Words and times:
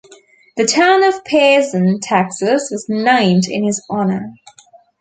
The 0.57 0.65
town 0.65 1.03
of 1.03 1.23
Pearson, 1.25 1.99
Texas 1.99 2.69
was 2.71 2.87
named 2.89 3.43
in 3.47 3.63
his 3.63 3.85
honor. 3.87 4.33